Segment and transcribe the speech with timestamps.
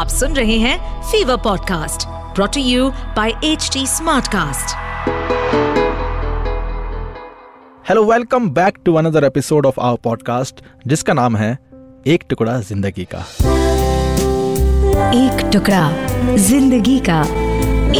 [0.00, 4.74] आप सुन रहे हैं fever podcast brought to you by H Smartcast
[7.88, 11.50] hello welcome back to another episode of our podcast जिसका नाम है
[12.06, 13.18] एक टुकड़ा ज़िंदगी का।
[15.16, 15.90] एक टुकड़ा
[16.36, 17.20] ज़िंदगी का।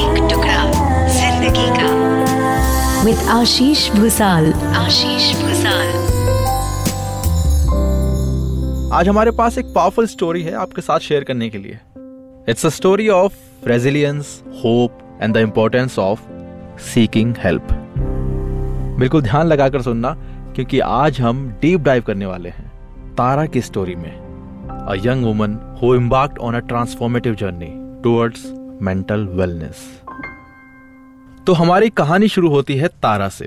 [0.00, 0.60] एक टुकड़ा
[1.08, 5.65] ज़िंदगी का। विद आशीष भूसाल आशीष भूसाल
[8.92, 11.78] आज हमारे पास एक पावरफुल स्टोरी है आपके साथ शेयर करने के लिए।
[12.48, 13.34] It's a story of
[13.68, 16.20] resilience hope and the importance of
[16.82, 17.68] seeking help
[19.00, 20.14] बिल्कुल ध्यान लगाकर सुनना,
[20.54, 22.68] क्योंकि आज हम डीप डाइव करने वाले हैं
[23.14, 28.46] तारा की स्टोरी में। A young woman who embarked on a transformative journey towards
[28.82, 29.86] mental wellness
[31.46, 33.46] तो हमारी कहानी शुरू होती है तारा से।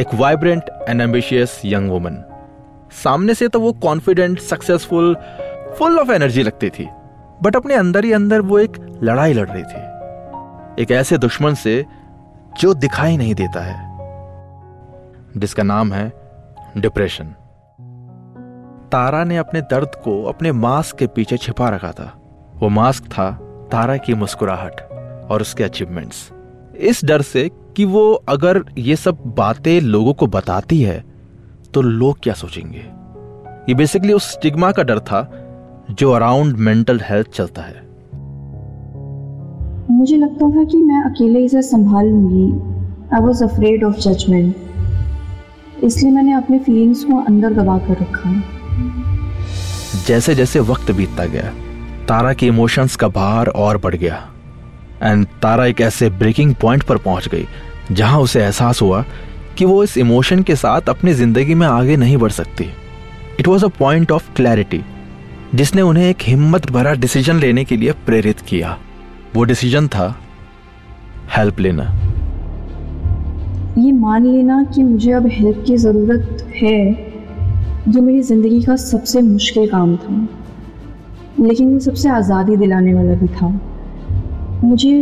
[0.00, 2.24] एक vibrant and ambitious young woman
[2.90, 5.14] सामने से तो वो confident successful
[5.78, 6.88] full of energy लगती थी।
[7.42, 11.86] बट अपने अंदर ही अंदर वो एक लड़ाई लड़ रही थी। एक ऐसे दुश्मन से
[12.60, 13.90] जो दिखाई नहीं देता है।
[15.36, 16.12] जिसका नाम है
[16.76, 17.24] डिप्रेशन
[18.92, 22.12] तारा ने अपने दर्द को अपने मास्क के पीछे छिपा रखा था।
[22.54, 23.30] वो मास्क था
[23.72, 24.80] तारा की मुस्कुराहट
[25.30, 26.30] और उसके अचीवमेंट्स
[26.76, 31.09] इस डर से कि वो अगर ये सब बातें लोगों को बताती है
[31.74, 32.84] तो लोग क्या सोचेंगे?
[33.68, 35.20] ये बेसिकली उस स्टिग्मा का डर था
[35.90, 37.88] जो अराउंड मेंटल हेल्थ चलता है।
[39.90, 42.46] मुझे लगता था कि मैं अकेले इसे संभाल लूँगी
[43.14, 44.56] I was afraid of judgement
[45.84, 48.32] इसलिए मैंने अपने फीलिंग्स को अंदर दबा कर रखा।
[50.06, 51.52] जैसे जैसे वक्त बीतता गया
[52.08, 54.16] तारा के इमोशंस का भार और बढ़ गया।
[55.02, 57.46] एंड तारा एक ऐसे ब्रेकिंग पॉइंट पर पहुँच गई
[57.92, 59.04] जहाँ उसे एहसास हुआ
[59.60, 62.64] कि वो इस इमोशन के साथ अपनी ज़िंदगी में आगे नहीं बढ़ सकती।
[63.40, 64.80] It was a point of clarity
[65.54, 68.76] जिसने उन्हें एक हिम्मत भरा डिसीज़न लेने के लिए प्रेरित किया।
[69.34, 70.06] वो डिसीज़न था
[71.36, 71.84] हेल्प लेना।
[73.78, 76.92] ये मान लेना कि मुझे अब हेल्प की ज़रूरत है,
[77.88, 80.28] जो मेरी ज़िंदगी का सबसे मुश्किल काम था।
[81.40, 83.48] लेकिन ये सबसे आज़ादी दिलाने वाला भी था।
[84.64, 84.92] मुझे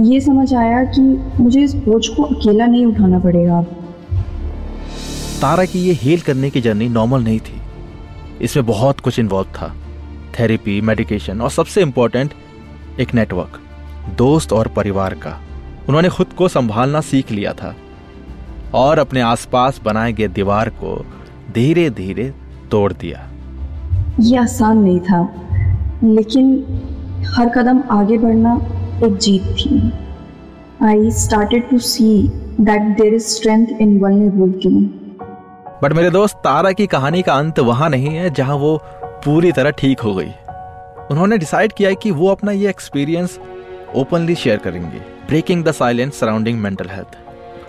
[0.00, 1.00] ये समझ आया कि
[1.40, 3.76] मुझे इस बोझ को अकेला नहीं उठाना पड़ेगा। अब
[5.42, 7.60] तारा की ये हील करने की जर्नी नॉर्मल नहीं थी।
[8.40, 9.76] इसमें बहुत कुछ इन्वॉल्व था।
[10.38, 12.30] थेरेपी मेडिकेशन और सबसे इंपॉर्टेंट
[13.00, 13.60] एक नेटवर्क
[14.16, 15.40] दोस्त और परिवार का।
[15.88, 17.74] उन्होंने खुद को संभालना सीख लिया था।
[18.74, 21.06] और अपने आसपास बनाए गए दीवार को
[21.54, 22.34] धीरे धीरे
[22.70, 23.28] तोड़ दिया।
[24.20, 25.34] ये आसान नहीं था,
[26.04, 26.64] लेकिन
[27.26, 28.54] हर कदम आगे बढ़ना
[29.06, 29.92] एक जीत थी।
[30.86, 32.28] I started to see
[32.60, 34.99] that there is strength in vulnerability
[35.82, 38.76] but मेरे दोस्त तारा की कहानी का अंत वहाँ नहीं है जहाँ वो
[39.24, 40.32] पूरी तरह ठीक हो गई।
[41.10, 43.38] उन्होंने डिसाइड किया कि वो अपना ये एक्सपीरियंस
[43.96, 44.98] ओपनली शेयर करेंगे।
[45.28, 47.16] Breaking the silence surrounding mental health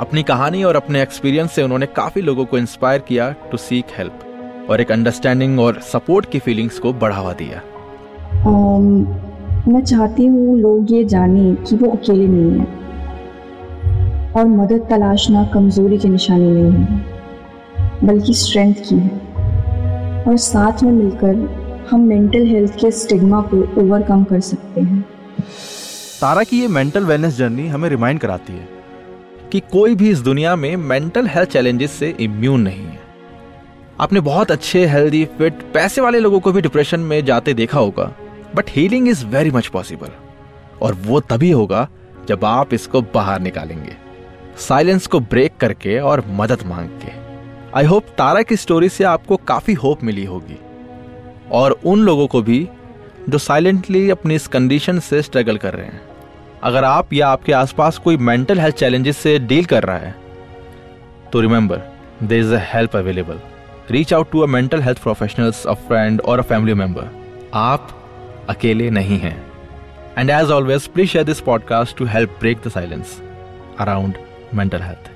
[0.00, 4.66] अपनी कहानी और अपने एक्सपीरियंस से उन्होंने काफ़ी लोगों को इंस्पायर किया टू सीक हेल्प
[4.70, 7.62] और एक अंडरस्टैंडिंग और सपोर्ट की फीलिंग्स को बढ़ावा दिया।
[8.46, 9.06] Um,
[9.68, 12.66] मैं चाहती हूँ लोग ये जाने कि वो अकेले नहीं है
[14.32, 17.17] और मदद तलाशना कमज़ोरी की निशानी नहीं है।
[18.04, 24.24] बल्कि स्ट्रेंथ की है। और साथ में मिलकर हम मेंटल हेल्थ के स्टिग्मा को ओवरकम
[24.24, 25.00] कर सकते हैं।
[26.20, 28.68] तारा की ये मेंटल वेलनेस जर्नी हमें रिमाइंड कराती है
[29.52, 32.98] कि कोई भी इस दुनिया में मेंटल हेल्थ चैलेंजेस से इम्यून नहीं है।
[34.00, 38.12] आपने बहुत अच्छे हेल्दी फिट पैसे वाले लोगों को भी डिप्रेशन में जाते देखा होगा
[38.54, 40.10] but healing is very much possible
[40.82, 41.88] और वो तभी होगा
[42.28, 43.92] जब आप इसको बाहर निकालेंगे।
[44.58, 47.27] साइलेंस को ब्रेक करके और मदद मांग के
[47.74, 50.58] आई होप तारा की स्टोरी से आपको काफ़ी होप मिली होगी।
[51.50, 52.68] और उन लोगों को भी
[53.28, 56.00] जो साइलेंटली अपनी इस कंडीशन से स्ट्रगल कर रहे हैं।
[56.62, 60.14] अगर आप या आपके आसपास कोई मेंटल हेल्थ चैलेंजेस से डील कर रहा है
[61.32, 61.82] तो remember
[62.22, 63.40] there is a help available
[63.90, 67.10] reach out to a mental health professionals a friend और अ फैमिली मेंबर
[67.54, 67.88] आप
[68.48, 69.36] अकेले नहीं हैं।
[70.18, 73.20] And as always please share this podcast to help break the silence
[73.80, 74.18] around
[74.54, 75.10] mental health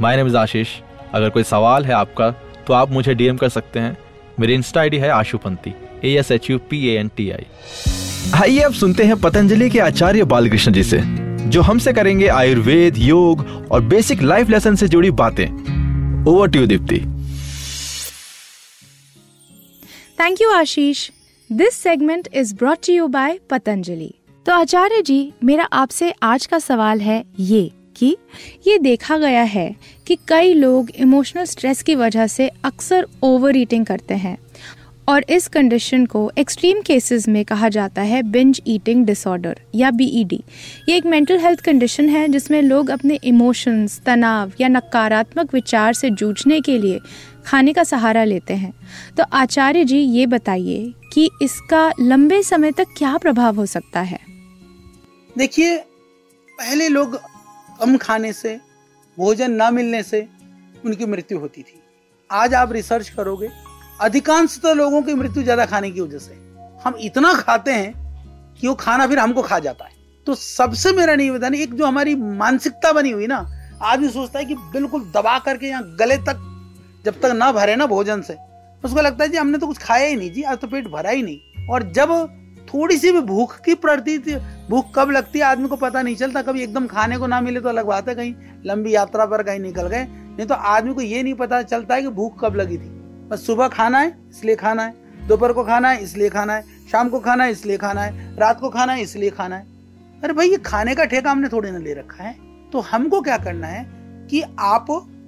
[0.00, 0.68] my name is Ashish
[1.14, 2.30] अगर कोई सवाल है आपका
[2.66, 3.96] तो आप मुझे डीएम कर सकते हैं।
[4.40, 5.74] मेरी इंस्टा आईडी है Ashupanti
[6.04, 7.46] A S H U P N T I
[8.34, 11.00] आइए अब सुनते हैं पतंजलि के आचार्य बालकृष्ण जी से,
[11.48, 15.46] जो हमसे करेंगे आयुर्वेद, योग और बेसिक लाइफ लेसन से जुड़ी बातें।
[16.26, 16.98] Over to Deepti
[20.20, 21.10] thank you Ashish
[21.50, 24.12] this segment is brought you by Patanjali.
[24.46, 28.16] तो आचार्य जी, मेरा आपसे आज का सवाल है ये। कि
[28.66, 33.86] ये देखा गया है कि कई लोग इमोशनल स्ट्रेस की वजह से अक्सर ओवर ईटिंग
[33.86, 34.38] करते हैं।
[35.08, 40.40] और इस कंडीशन को एक्सट्रीम केसेस में कहा जाता है बिंज ईटिंग डिसऑर्डर या बीईडी
[40.88, 46.10] ये एक मेंटल हेल्थ कंडीशन है जिसमें लोग अपने इमोशंस तनाव या नकारात्मक विचार से
[46.10, 47.00] जूझने के लिए
[47.46, 48.72] खाने का सहारा लेते हैं।
[49.16, 54.18] तो आचार्य जी, ये बताइए कि इसका लंबे समय तक क्या प्रभाव हो सकता है?
[55.38, 55.78] देखिए,
[56.58, 57.20] पहले लोग
[57.78, 58.54] कम खाने से,
[59.18, 60.26] भोजन न मिलने से
[60.84, 61.80] उनकी मृत्यु होती थी।
[62.30, 63.50] आज आप रिसर्च करोगे
[64.00, 66.34] अधिकांशतः लोगों की मृत्यु ज़्यादा खाने की वजह से।
[66.84, 69.96] हम इतना खाते हैं कि वो खाना फिर हमको खा जाता है।
[70.26, 73.38] तो सबसे मेरा निवेदन, एक जो हमारी मानसिकता बनी हुई ना,
[73.82, 76.44] आदमी सोचता है कि बिल्कुल दबा करके यहाँ गले तक
[77.04, 78.36] जब तक ना भरे ना भोजन से,
[78.84, 81.10] उसको लगता है जी हमने तो कुछ खाया ही नहीं जी, आज तो पेट भरा
[81.10, 82.08] ही नहीं। और जब
[82.68, 84.18] थोड़ी सी भी भूख की प्रती
[84.70, 87.60] भूख कब लगती है, आदमी को पता नहीं चलता, कभी एकदम खाने को ना मिले
[87.60, 88.34] तो अलग बात है, कहीं
[88.66, 92.02] लंबी यात्रा पर कहीं निकल गए, नहीं तो आदमी को ये नहीं पता चलता है
[92.02, 92.88] कि भूख कब लगी थी।
[93.28, 94.94] बस सुबह खाना है, इसलिए खाना है,
[95.28, 98.60] दोपहर को खाना है, इसलिए खाना है, शाम को खाना है, इसलिए खाना है, रात
[98.60, 99.66] को खाना है, इसलिए खाना है।
[100.22, 102.36] अरे भाई, ये खाने का ठेका हमने थोड़ी ना ले रखा है
[102.72, 103.84] तो हमको क्या करना है
[104.30, 104.86] कि आप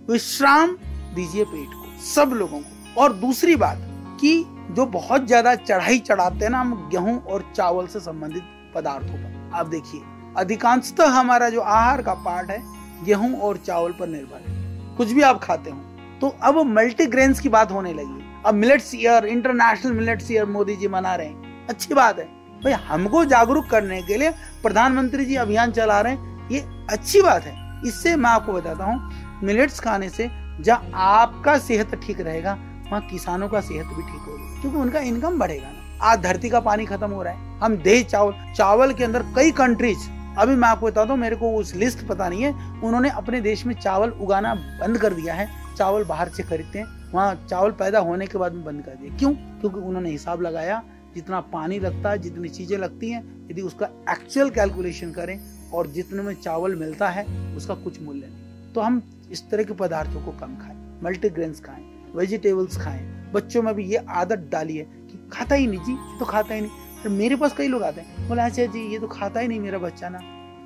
[0.08, 0.76] विश्राम
[1.14, 3.78] दीजिए पेट को, सब लोगों को। और दूसरी बात
[4.20, 4.32] कि
[4.70, 8.42] जो बहुत ज़्यादा चढ़ाई चढ़ाते हैं ना हम गेहूँ और चावल से संबंधित
[8.74, 10.00] पदार्थों पर। आप देखिए,
[10.36, 12.62] अधिकांशतः हमारा जो आहार का पार्ट है,
[13.04, 15.78] गेहूँ और चावल पर निर्भर है। कुछ भी आप खाते हो
[16.20, 20.88] तो अब मल्टीग्रेन्स की बात होने लगी अब millets year international millets year Modi ji
[20.88, 22.24] मना रहे हैं। अच्छी बात है।
[22.62, 24.30] भाई, हमको जागरूक करने के लिए
[24.62, 29.40] प्रधानमंत्री जी अभियान चला रहे हैं। ये अच्छी बात है। इससे मैं आपको बताता हूँ
[29.42, 30.28] मिलेट्स खाने से
[30.60, 32.56] जहाँ आपका सेहत ठीक रहेगा
[32.90, 36.60] वहाँ किसानों का सेहत भी ठीक होगी क्योंकि उनका इनकम बढ़ेगा ना। आज धरती का
[36.60, 40.08] पानी खत्म हो रहा है। हम दही चावल चावल के अंदर कई कंट्रीज़
[40.38, 43.66] अभी मैं आपको बताता हूँ मेरे को उस लिस्ट पता नहीं है, उन्होंने अपने देश
[43.66, 47.98] में चावल उगाना बंद कर दिया है। चावल बाहर से खरीदते हैं, वहाँ चावल पैदा
[47.98, 49.32] होने के बाद में बंद कर दिया। क्यों?
[49.34, 50.82] क्योंकि उन्होंने हिसाब लगाया,
[51.14, 55.40] जितना पानी लगता है, जितनी चीज़ें लगती हैं, यदि उसका एक्चुअल कैलकुलेशन करें,
[55.72, 59.74] और जितने में चावल मिलता है, उसका कुछ मूल्य नहीं। तो हम इस तरह के
[59.74, 63.00] पदार्थों को कम खाएँ मल्टीग्रेन्स खाएँ। वेजिटेबल्स खाएँ।
[63.34, 66.60] बच्चों में भी ये आदत डाली है कि खाता ही नहीं जी तो खाता ही
[66.60, 66.70] नहीं।
[67.04, 69.60] तो मेरे पास कई लोग आते हैं, बोले अच्छा जी, ये तो खाता ही नहीं
[69.60, 70.20] मेरा बच्चा ना।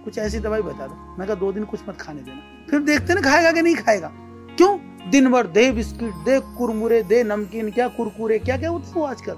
[0.04, 3.14] कुछ ऐसी दवाई बता दो। मैं कहा, दो दिन कुछ मत खाने देना। फिर देखते
[3.14, 4.10] ना, खाएगा कि नहीं खाएगा।
[4.56, 4.78] क्यों?
[5.10, 9.36] दिन भर दे बिस्किट, दे कुरमुरे, दे नमकीन, क्या कुरकुरे, क्या क्या, वो आजकल।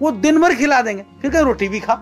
[0.00, 1.96] वो दिन भर खिला देंगे। फिर क्या रोटी भी खा,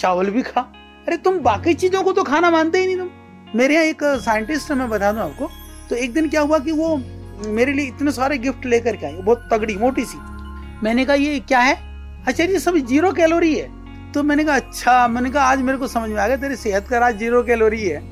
[0.00, 3.74] चावल भी खा। अरे, तुम बाकी चीज़ों को तो खाना मानते ही नहीं तुम। मेरे
[3.74, 5.48] यहाँ एक साइंटिस्ट मैं बता दू आपको।
[5.90, 6.96] तो एक दिन क्या हुआ कि वो
[7.46, 10.18] मेरे लिए इतने सारे गिफ्ट लेकर के आई, बहुत तगड़ी, मोटी सी।
[10.82, 11.78] मैंने कहा, ये क्या है?
[12.26, 13.80] अच्छा ये सब ज़ीरो कैलोरी है।
[14.12, 16.88] तो मैंने कहा अच्छा मैंने कहा, आज मेरे को समझ में आ गया, तेरी सेहत
[16.88, 18.02] का राज ज़ीरो कैलोरी है।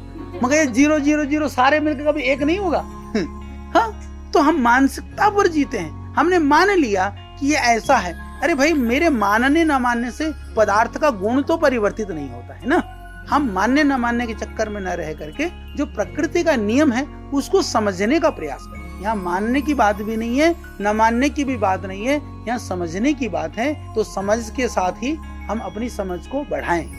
[0.45, 2.79] मगर ये ज़ीरो ज़ीरो ज़ीरो, सारे मिलकर कभी एक नहीं होगा?
[3.79, 4.05] हाँ
[4.35, 7.09] तो हम मानसिकता पर जीते हैं। हमने मान लिया
[7.41, 11.57] कि ये ऐसा है। अरे भाई, मेरे मानने न मानने से पदार्थ का गुण तो
[11.57, 12.83] परिवर्तित नहीं होता है ना?
[13.31, 17.07] हम मानने न मानने के चक्कर में न रह करके जो प्रकृति का नियम है,
[17.35, 21.45] उसको समझने का प्रयास करें। यहाँ मानने की बात भी नहीं है न मानने की
[21.45, 22.17] भी बात नहीं है
[22.49, 25.13] यहाँ समझने की बात है तो समझ के साथ ही
[25.49, 26.91] हम अपनी समझ को बढ़ाएँ।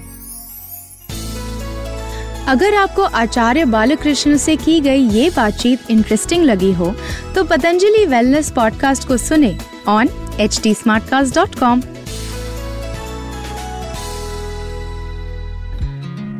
[2.47, 6.95] अगर आपको आचार्य बालकृष्ण से की गई ये बातचीत इंटरेस्टिंग लगी हो
[7.35, 9.57] तो पतंजलि वेलनेस पॉडकास्ट को सुने
[9.87, 10.09] ऑन
[10.39, 10.73] एच टी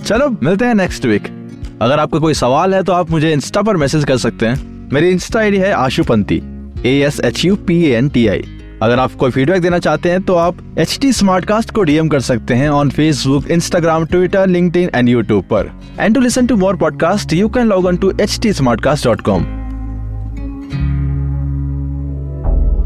[0.04, 1.24] चलो मिलते हैं नेक्स्ट वीक
[1.82, 5.10] अगर आपका कोई सवाल है तो आप मुझे इंस्टा पर मैसेज कर सकते हैं। मेरी
[5.10, 6.41] इंस्टा आईडी है Ashupanti
[6.86, 8.41] A S H U P N T I
[8.84, 12.08] अगर आप कोई फीडबैक देना चाहते हैं तो आप एच टी स्मार्ट कास्ट को डीएम
[12.08, 16.55] कर सकते हैं on Facebook Instagram Twitter LinkedIn and YouTube पर। And to listen to
[16.58, 19.43] more podcasts you can log on to H T smart cast dot com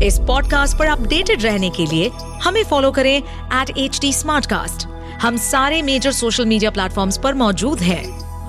[0.04, 2.12] इस पॉडकास्ट पर अपडेटेड रहने के लिए
[2.44, 4.86] हमें फॉलो करें एट एच
[5.22, 8.23] हम सारे मेजर सोशल मीडिया प्लेटफॉर्म पर मौजूद हैं।